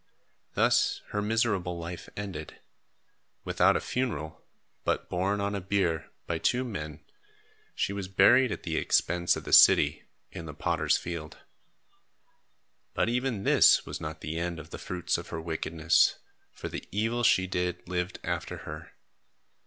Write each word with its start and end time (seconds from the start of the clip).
Thus 0.55 1.03
her 1.09 1.21
miserable 1.21 1.77
life 1.77 2.09
ended. 2.17 2.59
Without 3.43 3.75
a 3.75 3.79
funeral, 3.79 4.43
but 4.83 5.07
borne 5.11 5.39
on 5.39 5.53
a 5.53 5.61
bier, 5.61 6.09
by 6.25 6.39
two 6.39 6.63
men, 6.63 7.01
she 7.75 7.93
was 7.93 8.07
buried 8.07 8.51
at 8.51 8.63
the 8.63 8.77
expense 8.77 9.35
of 9.35 9.43
the 9.43 9.53
city, 9.53 10.05
in 10.31 10.47
the 10.47 10.55
potter's 10.55 10.97
field. 10.97 11.37
But 12.95 13.09
even 13.09 13.43
this 13.43 13.85
was 13.85 14.01
not 14.01 14.21
the 14.21 14.39
end 14.39 14.59
of 14.59 14.71
the 14.71 14.79
fruits 14.79 15.19
of 15.19 15.27
her 15.27 15.39
wickedness, 15.39 16.17
for 16.51 16.67
the 16.67 16.87
evil 16.91 17.21
she 17.21 17.45
did 17.45 17.87
lived 17.87 18.17
after 18.23 18.57
her. 18.65 18.93